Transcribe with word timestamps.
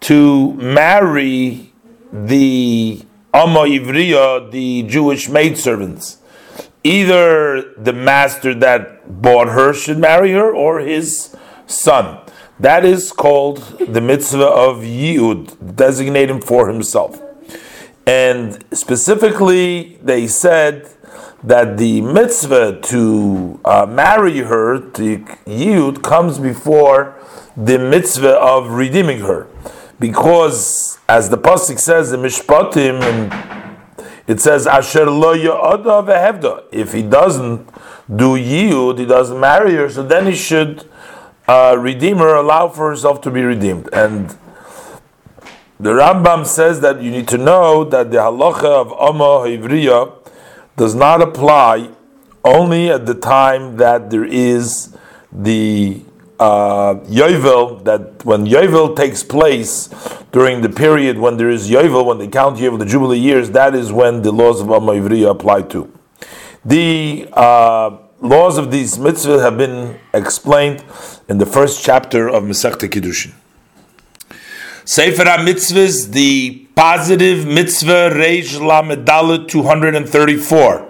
to 0.00 0.52
marry 0.54 1.72
the 2.12 3.00
Amma 3.34 3.60
Ivriya, 3.60 4.50
the 4.50 4.82
Jewish 4.82 5.30
maidservants. 5.30 6.18
Either 6.84 7.72
the 7.78 7.92
master 7.94 8.54
that 8.54 9.22
bought 9.22 9.48
her 9.48 9.72
should 9.72 9.96
marry 9.96 10.32
her, 10.32 10.52
or 10.52 10.80
his 10.80 11.34
son. 11.66 12.18
That 12.60 12.84
is 12.84 13.10
called 13.10 13.56
the 13.78 14.02
mitzvah 14.02 14.44
of 14.44 14.80
Yud, 14.80 15.76
designate 15.76 16.28
him 16.28 16.42
for 16.42 16.68
himself. 16.68 17.22
And 18.06 18.62
specifically, 18.70 19.98
they 20.02 20.26
said 20.26 20.90
that 21.42 21.78
the 21.78 22.02
mitzvah 22.02 22.80
to 22.82 23.60
uh, 23.64 23.86
marry 23.88 24.40
her, 24.40 24.78
to 24.90 25.18
Yud, 25.46 26.02
comes 26.02 26.38
before 26.38 27.16
the 27.56 27.78
mitzvah 27.78 28.36
of 28.38 28.72
redeeming 28.72 29.20
her 29.20 29.48
because 30.02 30.98
as 31.08 31.30
the 31.30 31.38
pasuk 31.38 31.78
says 31.78 32.12
in 32.12 32.20
Mishpatim, 32.22 33.00
and 33.00 33.78
it 34.26 34.40
says 34.40 34.66
Asher 34.66 35.08
lo 35.08 35.32
ya'ada 35.32 36.04
vehevda. 36.04 36.64
If 36.72 36.92
he 36.92 37.02
doesn't 37.02 37.68
do 38.14 38.34
yiyud, 38.34 38.98
he 38.98 39.06
doesn't 39.06 39.38
marry 39.38 39.74
her, 39.74 39.88
so 39.88 40.02
then 40.02 40.26
he 40.26 40.34
should 40.34 40.90
uh, 41.46 41.76
redeem 41.78 42.18
her, 42.18 42.34
allow 42.34 42.66
for 42.66 42.90
herself 42.90 43.20
to 43.20 43.30
be 43.30 43.42
redeemed. 43.42 43.88
And 43.92 44.36
the 45.78 45.90
Rambam 45.90 46.46
says 46.46 46.80
that 46.80 47.00
you 47.00 47.12
need 47.12 47.28
to 47.28 47.38
know 47.38 47.84
that 47.84 48.10
the 48.10 48.16
halacha 48.16 48.64
of 48.64 48.88
Amma 48.92 49.46
Ivriya 49.56 50.14
does 50.76 50.96
not 50.96 51.22
apply 51.22 51.90
only 52.44 52.90
at 52.90 53.06
the 53.06 53.14
time 53.14 53.76
that 53.76 54.10
there 54.10 54.24
is 54.24 54.96
the 55.30 56.02
uh, 56.42 56.94
Yovel, 57.04 57.84
that 57.84 58.24
when 58.24 58.46
Yovel 58.46 58.96
takes 58.96 59.22
place 59.22 59.88
during 60.32 60.60
the 60.60 60.68
period 60.68 61.18
when 61.18 61.36
there 61.36 61.50
is 61.50 61.70
Yovel, 61.70 62.04
when 62.04 62.18
they 62.18 62.26
count 62.28 62.58
Yovel, 62.58 62.78
the 62.78 62.86
Jubilee 62.86 63.18
years, 63.18 63.50
that 63.52 63.74
is 63.74 63.92
when 63.92 64.22
the 64.22 64.32
laws 64.32 64.60
of 64.60 64.70
Amma 64.70 64.92
Ivriya 64.92 65.30
apply 65.30 65.62
to. 65.74 65.80
The 66.64 67.28
uh, 67.32 67.96
laws 68.20 68.58
of 68.58 68.70
these 68.72 68.98
mitzvahs 68.98 69.42
have 69.42 69.56
been 69.56 69.98
explained 70.12 70.84
in 71.28 71.38
the 71.38 71.46
first 71.46 71.84
chapter 71.84 72.28
of 72.28 72.42
Masechta 72.42 72.88
Kiddushin. 72.88 73.32
Sefer 74.84 75.24
HaMitzvahs, 75.24 76.10
the 76.10 76.66
positive 76.74 77.46
mitzvah 77.46 78.10
Reish 78.10 78.58
Lamed 78.58 79.06
Dalet 79.06 79.46
234. 79.46 80.88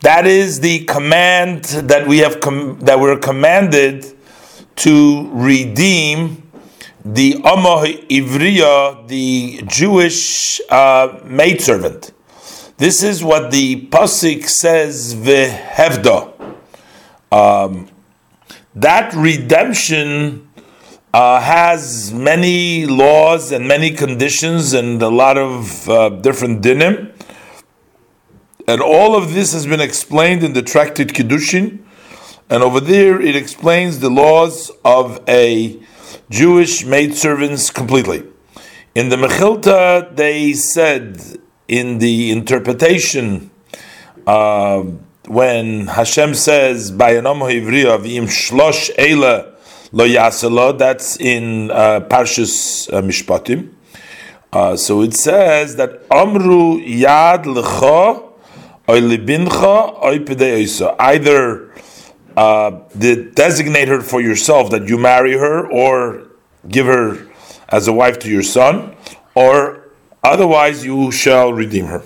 That 0.00 0.26
is 0.26 0.60
the 0.60 0.84
command 0.86 1.64
that 1.64 2.08
we 2.08 2.18
have 2.18 2.40
com- 2.40 2.78
that 2.80 2.98
we're 2.98 3.18
commanded 3.18 4.14
to 4.76 5.30
redeem 5.32 6.50
the 7.04 7.34
Amma 7.44 7.84
Ivriya, 8.08 9.06
the 9.08 9.62
Jewish 9.66 10.60
uh, 10.70 11.20
maidservant. 11.24 12.12
This 12.78 13.02
is 13.02 13.22
what 13.22 13.50
the 13.52 13.86
pasuk 13.86 14.46
says, 14.46 15.14
vehevda. 15.14 16.32
Um, 17.30 17.88
that 18.74 19.12
redemption 19.14 20.48
uh, 21.12 21.40
has 21.40 22.12
many 22.12 22.86
laws 22.86 23.52
and 23.52 23.68
many 23.68 23.90
conditions 23.90 24.72
and 24.72 25.00
a 25.00 25.08
lot 25.08 25.38
of 25.38 25.88
uh, 25.88 26.08
different 26.08 26.62
dinim. 26.62 27.12
And 28.66 28.80
all 28.80 29.14
of 29.14 29.34
this 29.34 29.52
has 29.52 29.66
been 29.66 29.80
explained 29.80 30.42
in 30.42 30.54
the 30.54 30.62
Tractate 30.62 31.12
Kiddushin 31.12 31.83
and 32.50 32.62
over 32.62 32.80
there, 32.80 33.20
it 33.20 33.36
explains 33.36 34.00
the 34.00 34.10
laws 34.10 34.70
of 34.84 35.22
a 35.28 35.80
Jewish 36.30 36.84
maidservants 36.84 37.70
completely. 37.70 38.24
In 38.94 39.08
the 39.08 39.16
Mechilta, 39.16 40.14
they 40.14 40.52
said 40.52 41.20
in 41.68 41.98
the 41.98 42.30
interpretation 42.30 43.50
uh, 44.26 44.82
when 45.26 45.86
Hashem 45.86 46.34
says 46.34 46.90
by 46.90 47.12
an 47.12 47.24
Ivriya 47.24 47.98
v'im 47.98 48.24
shlosh 48.24 48.94
eila 48.96 49.54
lo 49.92 50.06
yaselo, 50.06 50.78
that's 50.78 51.18
in 51.18 51.70
uh, 51.70 52.00
Parshas 52.00 52.92
uh, 52.92 53.00
Mishpatim. 53.00 53.72
Uh, 54.52 54.76
so 54.76 55.02
it 55.02 55.14
says 55.14 55.76
that 55.76 56.02
Amru 56.10 56.78
yad 56.80 57.44
lecha 57.44 58.22
oy 58.88 59.00
libincha 59.00 60.02
oy 60.04 60.96
Either 60.98 61.72
uh, 62.36 62.70
designate 62.98 63.88
her 63.88 64.00
for 64.00 64.20
yourself 64.20 64.70
that 64.70 64.88
you 64.88 64.98
marry 64.98 65.36
her 65.38 65.70
or 65.70 66.28
give 66.68 66.86
her 66.86 67.26
as 67.68 67.88
a 67.88 67.92
wife 67.92 68.18
to 68.20 68.30
your 68.30 68.42
son, 68.42 68.94
or 69.34 69.88
otherwise 70.22 70.84
you 70.84 71.10
shall 71.10 71.52
redeem 71.52 71.86
her. 71.86 72.02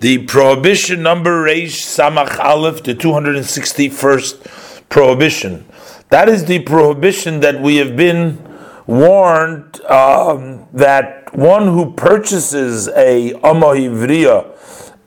The 0.00 0.24
prohibition 0.26 1.02
number 1.02 1.44
Reish 1.44 1.76
Samach 1.82 2.38
Aleph, 2.38 2.82
the 2.82 2.94
261st 2.94 4.88
prohibition. 4.88 5.66
That 6.08 6.28
is 6.28 6.46
the 6.46 6.60
prohibition 6.60 7.40
that 7.40 7.60
we 7.60 7.76
have 7.76 7.96
been 7.96 8.38
warned 8.86 9.80
um, 9.82 10.66
that 10.72 11.32
one 11.34 11.66
who 11.66 11.92
purchases 11.92 12.88
a 12.88 13.34
Amma 13.34 13.66
Ivriya 13.66 14.56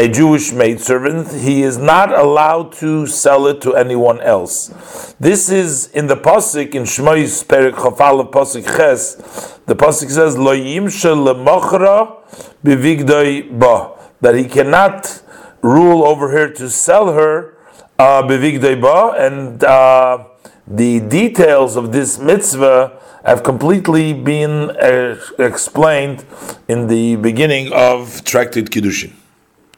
a 0.00 0.08
Jewish 0.08 0.50
maidservant, 0.50 1.30
he 1.30 1.60
is 1.62 1.76
not 1.76 2.10
allowed 2.10 2.72
to 2.72 3.06
sell 3.06 3.46
it 3.46 3.60
to 3.60 3.76
anyone 3.76 4.18
else. 4.22 4.68
This 5.20 5.50
is 5.50 5.88
in 5.88 6.06
the 6.06 6.16
pasuk 6.16 6.74
in 6.74 6.84
Shmois 6.84 7.44
Perik 7.44 7.74
Chof 7.74 8.00
Aleph 8.00 8.28
pasuk 8.28 8.64
Ches. 8.64 9.58
The 9.66 9.76
pasuk 9.76 10.08
says 10.08 10.38
Lo 10.38 10.56
yimsha 10.56 11.12
lemachra 11.14 12.16
bivigdoi 12.64 13.58
ba 13.58 13.92
that 14.22 14.34
he 14.34 14.44
cannot 14.44 15.22
rule 15.60 16.02
over 16.04 16.30
her 16.30 16.48
to 16.50 16.70
sell 16.70 17.12
her 17.12 17.58
uh, 17.98 18.22
ba 18.26 19.14
and. 19.18 19.62
Uh, 19.62 20.24
the 20.72 21.00
details 21.00 21.74
of 21.74 21.90
this 21.90 22.20
mitzvah 22.20 22.96
have 23.24 23.42
completely 23.42 24.12
been 24.12 24.70
uh, 24.70 25.18
explained 25.40 26.24
in 26.68 26.86
the 26.86 27.16
beginning 27.16 27.72
of 27.72 28.22
Tractate 28.24 28.70
Kiddushin. 28.70 29.19